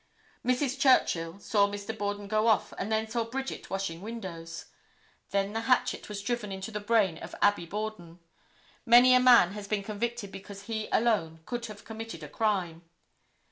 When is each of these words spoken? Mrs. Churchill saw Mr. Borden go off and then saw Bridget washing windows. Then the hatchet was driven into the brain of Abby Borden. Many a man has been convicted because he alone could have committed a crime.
Mrs. 0.43 0.79
Churchill 0.79 1.39
saw 1.39 1.67
Mr. 1.67 1.95
Borden 1.95 2.27
go 2.27 2.47
off 2.47 2.73
and 2.79 2.91
then 2.91 3.07
saw 3.07 3.23
Bridget 3.23 3.69
washing 3.69 4.01
windows. 4.01 4.65
Then 5.29 5.53
the 5.53 5.59
hatchet 5.69 6.09
was 6.09 6.23
driven 6.23 6.51
into 6.51 6.71
the 6.71 6.79
brain 6.79 7.19
of 7.19 7.35
Abby 7.39 7.67
Borden. 7.67 8.17
Many 8.83 9.13
a 9.13 9.19
man 9.19 9.51
has 9.53 9.67
been 9.67 9.83
convicted 9.83 10.31
because 10.31 10.63
he 10.63 10.87
alone 10.91 11.41
could 11.45 11.67
have 11.67 11.85
committed 11.85 12.23
a 12.23 12.27
crime. 12.29 12.81